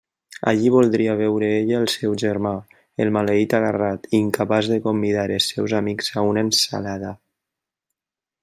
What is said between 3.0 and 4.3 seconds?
el maleït agarrat,